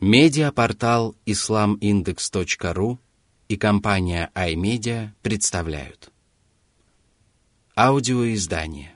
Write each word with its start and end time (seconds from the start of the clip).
Медиапортал 0.00 1.16
islamindex.ru 1.26 2.98
и 3.48 3.56
компания 3.56 4.30
iMedia 4.32 5.10
представляют. 5.22 6.12
Аудиоиздание. 7.76 8.94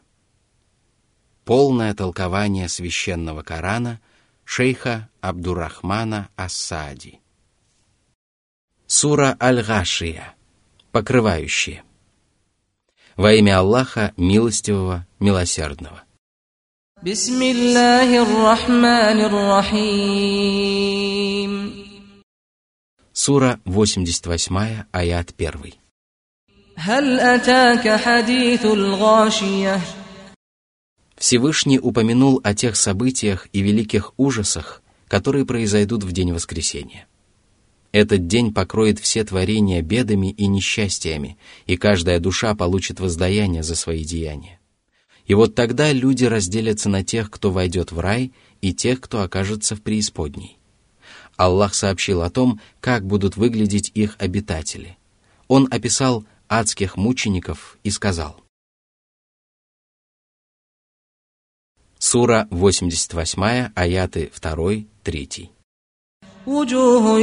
Полное 1.44 1.92
толкование 1.94 2.68
священного 2.68 3.42
Корана 3.42 4.00
шейха 4.44 5.10
Абдурахмана 5.20 6.28
Ассади. 6.36 7.18
Сура 8.86 9.36
Аль-Гашия. 9.40 10.36
Покрывающие. 10.92 11.82
Во 13.16 13.32
имя 13.32 13.58
Аллаха, 13.58 14.14
милостивого, 14.16 15.04
милосердного– 15.18 16.04
بسم 17.03 17.41
الله 17.41 18.21
الرحمن 18.21 19.19
الرحيم 19.31 20.57
Сура 23.13 23.59
88, 23.65 24.85
аят 24.91 25.33
1. 25.37 25.73
هل 26.75 27.19
أتاك 27.19 27.89
حديث 27.99 28.65
الغاشية 28.65 29.81
Всевышний 31.17 31.79
упомянул 31.79 32.41
о 32.43 32.53
тех 32.55 32.75
событиях 32.75 33.47
и 33.53 33.61
великих 33.61 34.13
ужасах, 34.17 34.81
которые 35.07 35.45
произойдут 35.45 36.03
в 36.03 36.11
день 36.11 36.33
воскресения. 36.33 37.07
Этот 37.91 38.27
день 38.27 38.53
покроет 38.53 38.99
все 38.99 39.23
творения 39.23 39.81
бедами 39.83 40.31
и 40.31 40.47
несчастьями, 40.47 41.37
и 41.67 41.77
каждая 41.77 42.19
душа 42.19 42.55
получит 42.55 42.99
воздаяние 42.99 43.61
за 43.61 43.75
свои 43.75 44.03
деяния. 44.03 44.59
И 45.25 45.33
вот 45.33 45.55
тогда 45.55 45.91
люди 45.91 46.25
разделятся 46.25 46.89
на 46.89 47.03
тех, 47.03 47.29
кто 47.29 47.51
войдет 47.51 47.91
в 47.91 47.99
рай, 47.99 48.31
и 48.61 48.73
тех, 48.73 49.01
кто 49.01 49.21
окажется 49.21 49.75
в 49.75 49.81
преисподней. 49.81 50.57
Аллах 51.35 51.75
сообщил 51.75 52.21
о 52.21 52.29
том, 52.29 52.59
как 52.79 53.05
будут 53.05 53.37
выглядеть 53.37 53.91
их 53.93 54.15
обитатели. 54.19 54.97
Он 55.47 55.67
описал 55.69 56.25
адских 56.47 56.97
мучеников 56.97 57.77
и 57.83 57.91
сказал. 57.91 58.41
Сура 61.99 62.47
88, 62.51 63.71
аяты 63.75 64.31
2, 64.39 64.85
3. 65.03 65.51
وجوه 66.47 67.19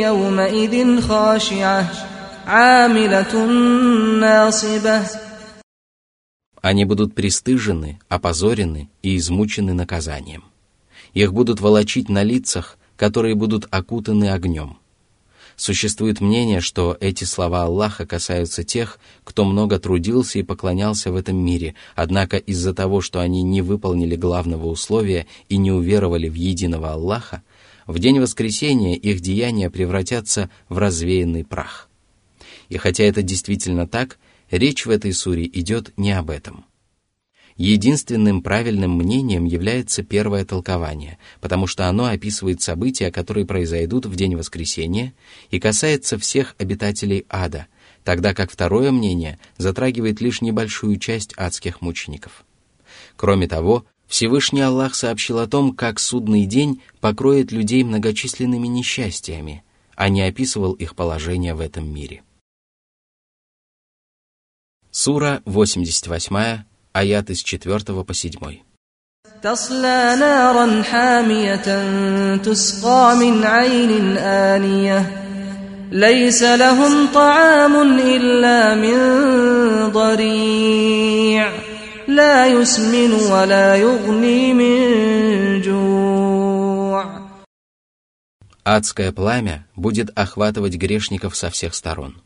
يومئذ 0.00 1.00
خاشعة 1.00 1.86
عاملة 2.46 3.46
ناصبة 4.20 5.19
они 6.61 6.85
будут 6.85 7.15
пристыжены, 7.15 7.99
опозорены 8.07 8.89
и 9.01 9.17
измучены 9.17 9.73
наказанием. 9.73 10.43
Их 11.13 11.33
будут 11.33 11.59
волочить 11.59 12.07
на 12.07 12.23
лицах, 12.23 12.77
которые 12.95 13.35
будут 13.35 13.67
окутаны 13.71 14.29
огнем. 14.29 14.77
Существует 15.55 16.21
мнение, 16.21 16.61
что 16.61 16.97
эти 17.01 17.23
слова 17.23 17.63
Аллаха 17.63 18.05
касаются 18.05 18.63
тех, 18.63 18.99
кто 19.23 19.43
много 19.43 19.79
трудился 19.79 20.39
и 20.39 20.43
поклонялся 20.43 21.11
в 21.11 21.15
этом 21.15 21.35
мире, 21.35 21.75
однако 21.95 22.37
из-за 22.37 22.73
того, 22.73 23.01
что 23.01 23.19
они 23.19 23.41
не 23.43 23.61
выполнили 23.61 24.15
главного 24.15 24.67
условия 24.67 25.27
и 25.49 25.57
не 25.57 25.71
уверовали 25.71 26.29
в 26.29 26.35
единого 26.35 26.93
Аллаха, 26.93 27.43
в 27.85 27.99
день 27.99 28.19
воскресения 28.19 28.95
их 28.95 29.19
деяния 29.19 29.69
превратятся 29.69 30.49
в 30.69 30.77
развеянный 30.77 31.43
прах. 31.43 31.89
И 32.69 32.77
хотя 32.77 33.03
это 33.03 33.23
действительно 33.23 33.87
так– 33.87 34.19
Речь 34.51 34.85
в 34.85 34.89
этой 34.89 35.13
суре 35.13 35.45
идет 35.45 35.93
не 35.97 36.11
об 36.11 36.29
этом. 36.29 36.65
Единственным 37.55 38.41
правильным 38.41 38.97
мнением 38.97 39.45
является 39.45 40.03
первое 40.03 40.43
толкование, 40.43 41.17
потому 41.39 41.67
что 41.67 41.87
оно 41.87 42.05
описывает 42.05 42.61
события, 42.61 43.11
которые 43.11 43.45
произойдут 43.45 44.05
в 44.05 44.15
день 44.15 44.35
воскресения 44.35 45.13
и 45.51 45.59
касается 45.59 46.17
всех 46.17 46.55
обитателей 46.57 47.25
ада, 47.29 47.67
тогда 48.03 48.33
как 48.33 48.51
второе 48.51 48.91
мнение 48.91 49.39
затрагивает 49.57 50.19
лишь 50.19 50.41
небольшую 50.41 50.97
часть 50.97 51.33
адских 51.37 51.81
мучеников. 51.81 52.43
Кроме 53.15 53.47
того, 53.47 53.85
Всевышний 54.07 54.61
Аллах 54.61 54.95
сообщил 54.95 55.39
о 55.39 55.47
том, 55.47 55.73
как 55.73 55.97
судный 55.99 56.45
день 56.45 56.81
покроет 56.99 57.53
людей 57.53 57.83
многочисленными 57.83 58.67
несчастьями, 58.67 59.63
а 59.95 60.09
не 60.09 60.21
описывал 60.23 60.73
их 60.73 60.95
положение 60.95 61.53
в 61.53 61.61
этом 61.61 61.93
мире. 61.93 62.21
Сура 64.98 65.42
88, 65.44 66.64
аяты 66.94 67.34
с 67.34 67.44
4 67.44 68.02
по 68.02 68.14
7. 68.14 68.62
تصلى 69.42 70.16
نارا 70.20 70.82
حامية 70.82 72.36
تسقى 72.36 73.16
من 73.16 73.44
عين 73.44 74.16
آنية 74.16 74.98
ليس 75.90 76.42
لهم 76.42 77.06
طعام 77.14 77.98
إلا 78.00 78.74
من 78.74 78.98
ضريع 79.92 81.52
لا 82.08 82.46
يسمن 82.46 83.12
ولا 83.12 83.76
يغني 83.76 84.54
من 84.54 85.60
جوع 85.60 87.26
Адское 88.64 89.12
пламя 89.12 89.66
будет 89.76 90.10
охватывать 90.18 90.74
грешников 90.76 91.36
со 91.36 91.50
всех 91.50 91.74
сторон. 91.74 92.16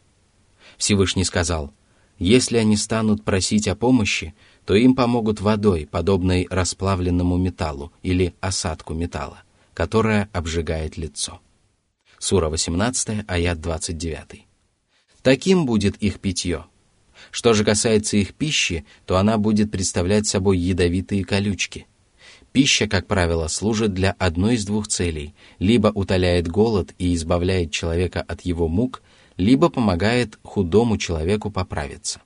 Всевышний 0.79 1.25
сказал – 1.25 1.81
если 2.18 2.58
они 2.58 2.78
станут 2.78 3.24
просить 3.24 3.68
о 3.68 3.76
помощи, 3.76 4.34
то 4.66 4.74
им 4.74 4.96
помогут 4.96 5.42
водой, 5.42 5.88
подобной 5.90 6.48
расплавленному 6.50 7.38
металлу 7.38 7.92
или 8.04 8.34
осадку 8.40 8.94
металла, 8.94 9.44
которая 9.74 10.30
обжигает 10.34 10.98
лицо. 10.98 11.40
Сура 12.18 12.50
18, 12.50 13.26
аят 13.28 13.60
29. 13.60 14.46
Таким 15.22 15.66
будет 15.66 15.98
их 15.98 16.20
питье. 16.20 16.66
Что 17.32 17.54
же 17.54 17.66
касается 17.66 18.18
их 18.18 18.34
пищи, 18.34 18.86
то 19.06 19.18
она 19.18 19.38
будет 19.38 19.72
представлять 19.72 20.28
собой 20.28 20.58
ядовитые 20.58 21.26
колючки. 21.26 21.88
Пища, 22.52 22.88
как 22.88 23.08
правило, 23.08 23.48
служит 23.48 23.94
для 23.94 24.12
одной 24.18 24.56
из 24.56 24.66
двух 24.66 24.88
целей– 24.88 25.36
либо 25.60 25.88
утоляет 25.88 26.48
голод 26.48 26.94
и 26.98 27.14
избавляет 27.14 27.72
человека 27.72 28.22
от 28.22 28.42
его 28.42 28.70
мук– 28.70 29.02
либо 29.38 29.70
помогает 29.70 30.40
худому 30.44 30.98
человеку 30.98 31.52
поправиться. 31.52 32.22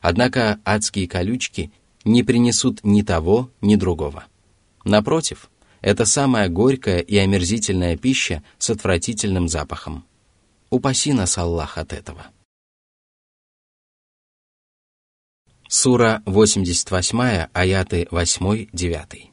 Однако 0.00 0.60
адские 0.64 1.08
колючки 1.08 1.70
не 2.04 2.22
принесут 2.22 2.80
ни 2.82 3.02
того, 3.02 3.50
ни 3.60 3.76
другого. 3.76 4.24
Напротив, 4.84 5.50
это 5.80 6.04
самая 6.04 6.48
горькая 6.48 7.00
и 7.00 7.16
омерзительная 7.16 7.96
пища 7.96 8.42
с 8.58 8.70
отвратительным 8.70 9.48
запахом. 9.48 10.04
Упаси 10.70 11.12
нас, 11.12 11.38
Аллах, 11.38 11.78
от 11.78 11.92
этого. 11.92 12.26
Сура 15.68 16.22
88, 16.26 17.48
аяты 17.52 18.08
8-9. 18.10 19.32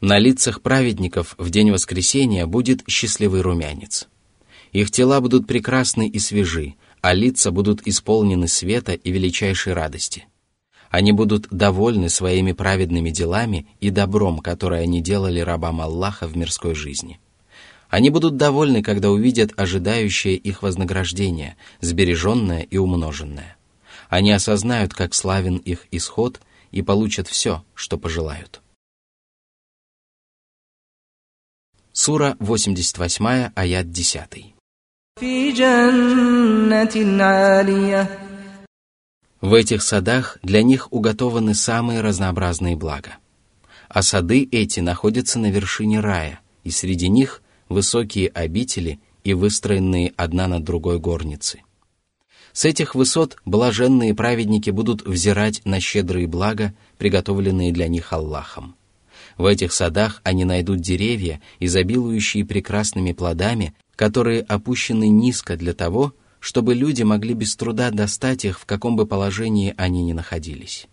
На 0.00 0.18
лицах 0.18 0.62
праведников 0.62 1.34
в 1.36 1.50
день 1.50 1.72
воскресения 1.72 2.46
будет 2.46 2.84
счастливый 2.88 3.40
румянец. 3.40 4.06
Их 4.70 4.92
тела 4.92 5.20
будут 5.20 5.48
прекрасны 5.48 6.06
и 6.06 6.20
свежи, 6.20 6.74
а 7.00 7.12
лица 7.12 7.50
будут 7.50 7.84
исполнены 7.88 8.46
света 8.46 8.92
и 8.92 9.10
величайшей 9.10 9.72
радости. 9.72 10.26
Они 10.90 11.10
будут 11.10 11.48
довольны 11.50 12.08
своими 12.08 12.52
праведными 12.52 13.10
делами 13.10 13.66
и 13.80 13.90
добром, 13.90 14.38
которое 14.38 14.82
они 14.82 15.00
делали 15.00 15.40
рабам 15.40 15.80
Аллаха 15.80 16.28
в 16.28 16.36
мирской 16.36 16.76
жизни. 16.76 17.18
Они 17.88 18.10
будут 18.10 18.36
довольны, 18.36 18.80
когда 18.80 19.10
увидят 19.10 19.52
ожидающее 19.56 20.36
их 20.36 20.62
вознаграждение, 20.62 21.56
сбереженное 21.80 22.62
и 22.62 22.76
умноженное. 22.76 23.55
Они 24.08 24.32
осознают, 24.32 24.94
как 24.94 25.14
славен 25.14 25.56
их 25.56 25.86
исход, 25.90 26.40
и 26.70 26.82
получат 26.82 27.28
все, 27.28 27.64
что 27.74 27.98
пожелают. 27.98 28.60
Сура 31.92 32.36
88, 32.40 33.52
аят 33.54 33.90
10. 33.90 34.54
В 39.40 39.54
этих 39.54 39.82
садах 39.82 40.38
для 40.42 40.62
них 40.62 40.92
уготованы 40.92 41.54
самые 41.54 42.00
разнообразные 42.02 42.76
блага. 42.76 43.16
А 43.88 44.02
сады 44.02 44.46
эти 44.50 44.80
находятся 44.80 45.38
на 45.38 45.50
вершине 45.50 46.00
рая, 46.00 46.40
и 46.64 46.70
среди 46.70 47.08
них 47.08 47.42
высокие 47.68 48.28
обители 48.28 49.00
и 49.24 49.34
выстроенные 49.34 50.12
одна 50.16 50.48
над 50.48 50.64
другой 50.64 50.98
горницы. 50.98 51.62
С 52.56 52.64
этих 52.64 52.94
высот 52.94 53.36
блаженные 53.44 54.14
праведники 54.14 54.70
будут 54.70 55.06
взирать 55.06 55.60
на 55.66 55.78
щедрые 55.78 56.26
блага, 56.26 56.72
приготовленные 56.96 57.70
для 57.70 57.86
них 57.86 58.14
Аллахом. 58.14 58.76
В 59.36 59.44
этих 59.44 59.74
садах 59.74 60.22
они 60.24 60.46
найдут 60.46 60.80
деревья, 60.80 61.42
изобилующие 61.60 62.46
прекрасными 62.46 63.12
плодами, 63.12 63.74
которые 63.94 64.40
опущены 64.40 65.10
низко 65.10 65.58
для 65.58 65.74
того, 65.74 66.14
чтобы 66.40 66.74
люди 66.74 67.02
могли 67.02 67.34
без 67.34 67.54
труда 67.56 67.90
достать 67.90 68.46
их, 68.46 68.58
в 68.58 68.64
каком 68.64 68.96
бы 68.96 69.04
положении 69.04 69.74
они 69.76 70.02
ни 70.02 70.14
находились. 70.14 70.86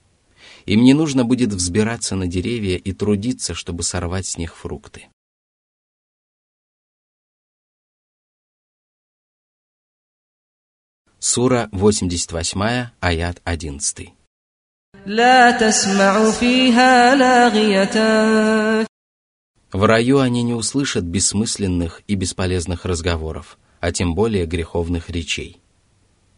Им 0.65 0.81
не 0.81 0.93
нужно 0.93 1.23
будет 1.23 1.53
взбираться 1.53 2.17
на 2.17 2.27
деревья 2.27 2.75
и 2.75 2.91
трудиться, 2.91 3.53
чтобы 3.53 3.83
сорвать 3.83 4.25
с 4.25 4.37
них 4.37 4.57
фрукты. 4.57 5.07
Сура 11.25 11.69
88, 11.71 12.89
аят 12.99 13.41
11. 13.45 14.09
В 19.71 19.85
раю 19.85 20.19
они 20.19 20.43
не 20.43 20.53
услышат 20.53 21.05
бессмысленных 21.05 22.01
и 22.07 22.15
бесполезных 22.15 22.83
разговоров, 22.83 23.57
а 23.79 23.93
тем 23.93 24.15
более 24.15 24.45
греховных 24.45 25.09
речей. 25.09 25.61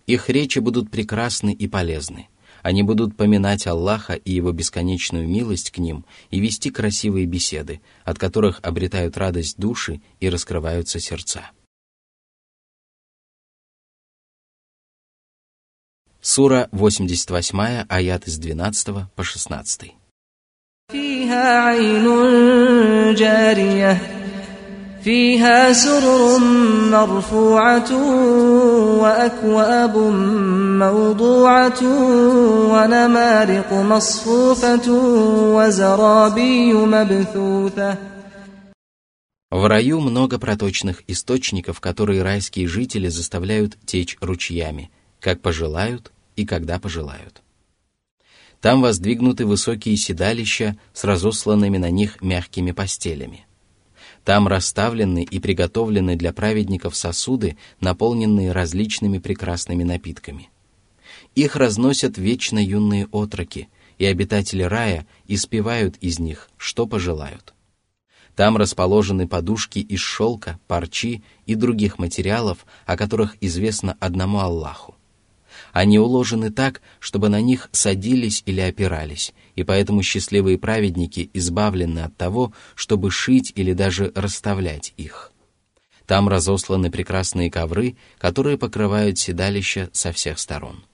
Их 0.05 0.29
речи 0.29 0.59
будут 0.59 0.91
прекрасны 0.91 1.51
и 1.51 1.67
полезны. 1.67 2.27
Они 2.61 2.83
будут 2.83 3.17
поминать 3.17 3.65
Аллаха 3.65 4.13
и 4.13 4.33
Его 4.33 4.51
бесконечную 4.51 5.27
милость 5.27 5.71
к 5.71 5.79
ним 5.79 6.05
и 6.29 6.39
вести 6.39 6.69
красивые 6.69 7.25
беседы, 7.25 7.81
от 8.03 8.19
которых 8.19 8.59
обретают 8.61 9.17
радость 9.17 9.57
души 9.57 10.01
и 10.19 10.29
раскрываются 10.29 10.99
сердца. 10.99 11.49
Сура 16.34 16.68
88, 16.72 17.86
аят 17.88 18.24
с 18.26 18.38
12 18.38 19.06
по 19.16 19.24
16. 19.24 19.94
فيها 20.90 21.60
عين 21.60 22.06
جارية 23.14 24.20
فيها 25.04 25.72
سرر 25.72 26.38
مرفوعة 26.90 27.90
وأكواب 29.02 29.96
موضوعة 30.84 31.82
ونمارق 32.72 33.72
مصفوفة 33.72 34.92
وزرابي 35.56 36.72
مبثوثة 36.72 37.96
В 39.52 39.66
раю 39.66 40.00
много 40.00 40.38
проточных 40.38 41.02
источников, 41.08 41.80
которые 41.80 42.22
райские 42.22 42.68
жители 42.68 43.08
заставляют 43.08 43.76
течь 43.84 44.16
ручьями, 44.20 44.92
как 45.20 45.40
пожелают 45.40 46.12
и 46.35 46.45
когда 46.45 46.79
пожелают. 46.79 47.41
Там 48.61 48.81
воздвигнуты 48.81 49.45
высокие 49.45 49.95
седалища 49.95 50.77
с 50.93 51.03
разосланными 51.03 51.77
на 51.77 51.89
них 51.91 52.21
мягкими 52.21 52.71
постелями. 52.71 53.45
Там 54.23 54.47
расставлены 54.47 55.23
и 55.23 55.39
приготовлены 55.39 56.15
для 56.15 56.33
праведников 56.33 56.95
сосуды, 56.95 57.57
наполненные 57.79 58.51
различными 58.51 59.19
прекрасными 59.19 59.83
напитками. 59.83 60.49
Их 61.35 61.55
разносят 61.55 62.17
вечно 62.17 62.57
юные 62.57 63.07
отроки, 63.11 63.69
и 63.97 64.05
обитатели 64.05 64.63
рая 64.63 65.05
испевают 65.27 65.97
из 65.97 66.19
них, 66.19 66.49
что 66.57 66.87
пожелают. 66.87 67.53
Там 68.35 68.57
расположены 68.57 69.27
подушки 69.27 69.79
из 69.79 69.99
шелка, 69.99 70.59
парчи 70.67 71.23
и 71.45 71.55
других 71.55 71.99
материалов, 71.99 72.65
о 72.85 72.97
которых 72.97 73.37
известно 73.41 73.95
одному 73.99 74.39
Аллаху. 74.39 74.94
Они 75.75 75.99
уложены 75.99 76.51
так, 76.51 76.81
чтобы 77.01 77.27
на 77.27 77.41
них 77.41 77.67
садились 77.73 78.43
или 78.45 78.61
опирались, 78.61 79.33
и 79.55 79.63
поэтому 79.65 80.03
счастливые 80.03 80.57
праведники 80.57 81.29
избавлены 81.33 81.99
от 81.99 82.15
того, 82.15 82.53
чтобы 82.75 83.11
шить 83.11 83.51
или 83.55 83.73
даже 83.73 84.13
расставлять 84.15 84.93
их. 84.95 85.33
Там 86.05 86.29
разосланы 86.29 86.89
прекрасные 86.89 87.51
ковры, 87.51 87.97
которые 88.19 88.57
покрывают 88.57 89.19
седалища 89.19 89.89
со 89.91 90.13
всех 90.13 90.39
сторон. 90.39 90.85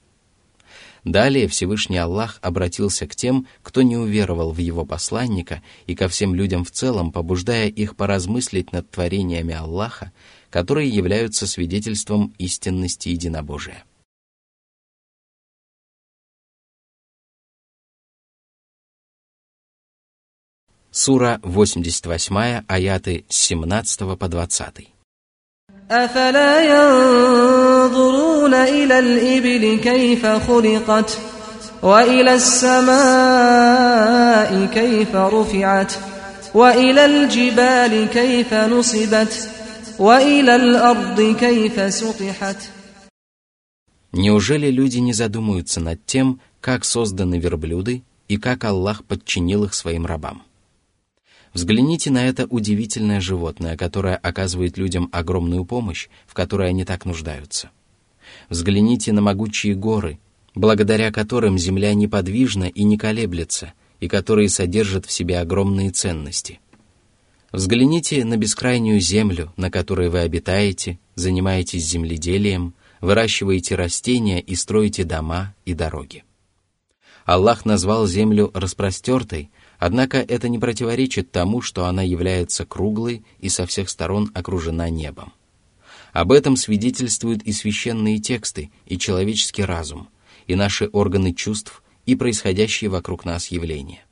Далее 1.04 1.48
Всевышний 1.48 1.98
Аллах 1.98 2.40
обратился 2.42 3.06
к 3.06 3.16
тем, 3.16 3.46
кто 3.62 3.84
не 3.84 3.98
уверовал 3.98 4.52
в 4.52 4.58
его 4.58 4.84
посланника, 4.84 5.62
и 5.86 5.94
ко 5.94 6.08
всем 6.08 6.34
людям 6.34 6.66
в 6.66 6.72
целом, 6.72 7.12
побуждая 7.12 7.68
их 7.68 7.96
поразмыслить 7.96 8.72
над 8.72 8.90
творениями 8.90 9.54
Аллаха, 9.54 10.12
которые 10.50 10.90
являются 10.90 11.46
свидетельством 11.46 12.34
истинности 12.40 13.10
единобожия. 13.10 13.84
Сура 20.99 21.41
88, 21.43 22.65
аяты 22.67 23.27
с 23.29 23.37
17 23.37 24.17
по 24.19 24.29
20. 24.29 24.89
أفلا 25.91 26.65
ينظرون 26.65 28.55
إلى 28.55 28.99
الإبل 28.99 29.79
كيف 29.83 30.27
خلقت 30.27 31.19
وإلى 31.83 32.35
السماء 32.35 32.97
كيف 34.67 35.15
رفعت 35.15 35.93
وإلى 36.55 37.05
الجبال 37.05 38.09
كيف 38.09 38.55
نصبت 38.55 39.51
وإلى 39.99 40.57
الأرض 40.57 41.37
كيف 41.41 41.95
سطحت 41.95 42.57
Неужели 44.13 44.71
люди 44.71 44.97
не 44.97 45.13
задумаются 45.13 45.81
над 45.81 46.07
тем, 46.07 46.41
как 46.63 46.87
созданы 46.87 47.39
верблюды 47.39 48.03
и 48.29 48.39
как 48.39 48.65
Аллах 48.65 49.05
подчинил 49.05 49.65
их 49.65 49.75
своим 49.75 50.07
рабам? 50.07 50.43
Взгляните 51.54 52.12
на 52.12 52.26
это 52.26 52.46
удивительное 52.46 53.20
животное, 53.20 53.76
которое 53.76 54.16
оказывает 54.16 54.78
людям 54.78 55.10
огромную 55.12 55.66
помощь, 55.66 56.08
в 56.26 56.34
которой 56.34 56.70
они 56.70 56.86
так 56.86 57.06
нуждаются. 57.06 57.72
Взгляните 58.50 59.12
на 59.12 59.22
могучие 59.22 59.76
горы, 59.76 60.20
благодаря 60.56 61.12
которым 61.12 61.58
земля 61.58 61.94
неподвижна 61.94 62.66
и 62.66 62.84
не 62.84 62.98
колеблется, 62.98 63.74
и 64.00 64.08
которые 64.08 64.50
содержат 64.50 65.06
в 65.06 65.12
себе 65.12 65.40
огромные 65.40 65.92
ценности. 65.92 66.60
Взгляните 67.52 68.24
на 68.24 68.38
бескрайнюю 68.38 69.02
землю, 69.02 69.52
на 69.58 69.70
которой 69.70 70.10
вы 70.10 70.20
обитаете, 70.20 71.00
занимаетесь 71.16 71.86
земледелием, 71.86 72.74
выращиваете 73.02 73.76
растения 73.76 74.40
и 74.40 74.56
строите 74.56 75.04
дома 75.04 75.54
и 75.66 75.74
дороги. 75.74 76.24
Аллах 77.26 77.66
назвал 77.66 78.08
землю 78.08 78.52
распростертой, 78.54 79.52
Однако 79.82 80.20
это 80.20 80.48
не 80.48 80.60
противоречит 80.60 81.32
тому, 81.32 81.64
что 81.64 81.86
она 81.86 82.04
является 82.04 82.68
круглой 82.68 83.26
и 83.40 83.50
со 83.50 83.66
всех 83.66 83.90
сторон 83.90 84.30
окружена 84.36 84.92
небом. 84.92 85.34
Об 86.14 86.32
этом 86.34 86.56
свидетельствуют 86.56 87.42
и 87.42 87.52
священные 87.52 88.20
тексты, 88.20 88.70
и 88.86 89.00
человеческий 89.00 89.64
разум, 89.64 90.08
и 90.46 90.54
наши 90.54 90.88
органы 90.94 91.34
чувств, 91.34 91.82
и 92.06 92.16
происходящие 92.16 92.92
вокруг 92.92 93.26
нас 93.26 93.48
явления. 93.48 94.06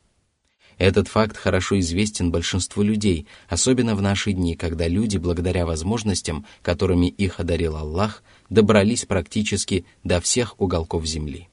Этот 0.79 1.07
факт 1.07 1.37
хорошо 1.37 1.79
известен 1.79 2.31
большинству 2.31 2.81
людей, 2.81 3.27
особенно 3.47 3.95
в 3.95 4.01
наши 4.01 4.31
дни, 4.31 4.55
когда 4.55 4.87
люди, 4.87 5.17
благодаря 5.17 5.67
возможностям, 5.67 6.47
которыми 6.63 7.05
их 7.05 7.39
одарил 7.39 7.75
Аллах, 7.75 8.23
добрались 8.49 9.05
практически 9.05 9.85
до 10.03 10.19
всех 10.19 10.59
уголков 10.59 11.05
земли. 11.05 11.48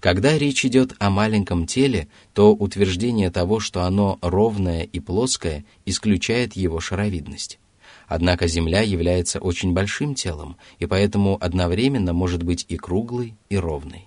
Когда 0.00 0.36
речь 0.36 0.64
идет 0.64 0.94
о 0.98 1.10
маленьком 1.10 1.66
теле, 1.66 2.08
то 2.34 2.54
утверждение 2.54 3.30
того, 3.30 3.60
что 3.60 3.82
оно 3.82 4.18
ровное 4.20 4.82
и 4.82 5.00
плоское, 5.00 5.64
исключает 5.84 6.54
его 6.54 6.80
шаровидность. 6.80 7.58
Однако 8.06 8.46
Земля 8.46 8.82
является 8.82 9.40
очень 9.40 9.72
большим 9.72 10.14
телом, 10.14 10.56
и 10.78 10.86
поэтому 10.86 11.38
одновременно 11.40 12.12
может 12.12 12.42
быть 12.42 12.64
и 12.68 12.76
круглой, 12.76 13.34
и 13.48 13.56
ровной. 13.56 14.06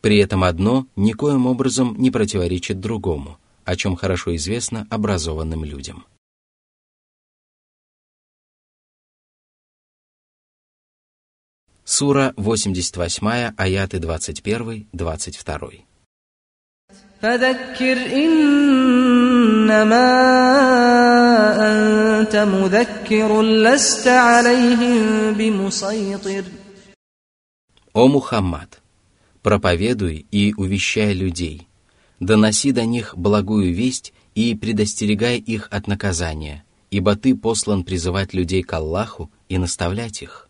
При 0.00 0.18
этом 0.18 0.44
одно 0.44 0.86
никоим 0.96 1.46
образом 1.46 1.94
не 1.96 2.10
противоречит 2.10 2.80
другому, 2.80 3.38
о 3.64 3.76
чем 3.76 3.96
хорошо 3.96 4.34
известно 4.36 4.86
образованным 4.90 5.64
людям. 5.64 6.04
Сура 11.91 12.33
88, 12.35 13.53
аяты 13.57 13.99
21-22. 13.99 15.83
فذكر 17.21 17.97
إنما 18.13 19.71
أنت 21.71 22.35
مذكر 22.35 23.41
لست 23.41 24.07
عليهم 24.07 25.33
بمسيطر 25.33 26.43
О 27.93 28.07
Мухаммад, 28.07 28.81
проповедуй 29.41 30.25
и 30.29 30.53
увещай 30.57 31.13
людей, 31.13 31.67
доноси 32.19 32.73
до 32.73 32.85
них 32.85 33.17
благую 33.17 33.73
весть 33.73 34.13
и 34.35 34.53
предостерегай 34.55 35.37
их 35.39 35.69
от 35.71 35.87
наказания, 35.87 36.65
ибо 36.91 37.15
ты 37.15 37.33
послан 37.33 37.85
призывать 37.85 38.33
людей 38.33 38.61
к 38.61 38.73
Аллаху 38.73 39.31
и 39.47 39.57
наставлять 39.57 40.21
их. 40.21 40.47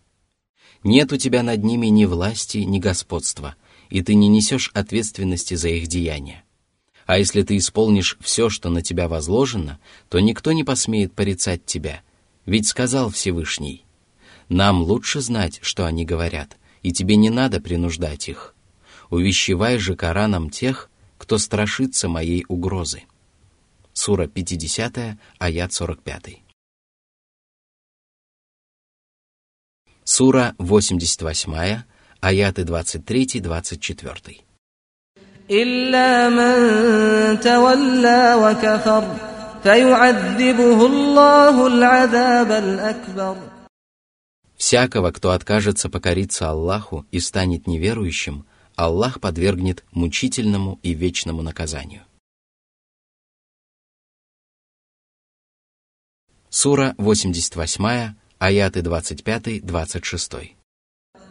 Нет 0.84 1.12
у 1.12 1.16
тебя 1.16 1.42
над 1.42 1.62
ними 1.62 1.86
ни 1.86 2.04
власти, 2.04 2.58
ни 2.58 2.78
господства, 2.78 3.54
и 3.88 4.02
ты 4.02 4.14
не 4.14 4.28
несешь 4.28 4.70
ответственности 4.74 5.54
за 5.54 5.68
их 5.68 5.86
деяния. 5.86 6.44
А 7.06 7.18
если 7.18 7.42
ты 7.42 7.56
исполнишь 7.56 8.16
все, 8.20 8.48
что 8.48 8.68
на 8.68 8.82
тебя 8.82 9.08
возложено, 9.08 9.78
то 10.08 10.18
никто 10.20 10.52
не 10.52 10.64
посмеет 10.64 11.12
порицать 11.12 11.64
тебя, 11.64 12.02
ведь 12.46 12.66
сказал 12.66 13.10
Всевышний, 13.10 13.84
Нам 14.48 14.82
лучше 14.82 15.20
знать, 15.20 15.60
что 15.62 15.86
они 15.86 16.04
говорят, 16.04 16.56
и 16.82 16.92
тебе 16.92 17.16
не 17.16 17.30
надо 17.30 17.60
принуждать 17.60 18.28
их. 18.28 18.54
Увещевай 19.08 19.78
же 19.78 19.94
Кораном 19.94 20.50
тех, 20.50 20.90
кто 21.16 21.38
страшится 21.38 22.08
моей 22.08 22.44
угрозы. 22.48 23.04
Сура 23.92 24.26
50, 24.26 25.18
аят 25.38 25.72
45. 25.72 26.42
Сура 30.03 30.55
88, 30.57 31.83
аяты 32.21 32.63
23-24. 32.63 34.41
إلا 35.49 36.29
من 36.29 37.39
تولى 37.39 38.35
وكفر 38.35 39.03
فيعذبه 39.63 40.85
الله 40.85 41.67
العذاب 41.67 42.51
الأكبر 42.51 43.37
Всякого, 44.57 45.11
кто 45.11 45.31
откажется 45.31 45.87
покориться 45.89 46.49
Аллаху 46.49 47.05
и 47.11 47.19
станет 47.19 47.67
неверующим, 47.67 48.45
Аллах 48.75 49.21
подвергнет 49.21 49.85
мучительному 49.91 50.79
и 50.83 50.93
вечному 50.93 51.41
наказанию. 51.43 52.03
Сура 56.49 56.95
88, 56.97 58.15
аяты 58.41 58.81
25-26. 58.81 60.57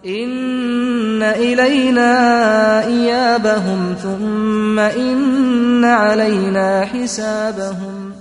إن 0.04 1.22
إلينا 1.22 2.10
إيابهم 2.86 3.94
ثم 3.94 4.78
إن 4.78 5.84
علينا 5.84 6.84
حسابهم 6.86 8.12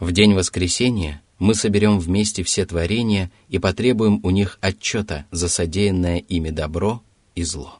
В 0.00 0.10
день 0.10 0.34
воскресения 0.34 1.22
мы 1.38 1.54
соберем 1.54 1.98
вместе 1.98 2.42
все 2.42 2.64
творения 2.66 3.30
и 3.48 3.58
потребуем 3.58 4.20
у 4.22 4.30
них 4.30 4.58
отчета 4.60 5.26
за 5.30 5.48
содеянное 5.48 6.18
ими 6.18 6.50
добро 6.50 7.02
и 7.34 7.42
зло. 7.44 7.78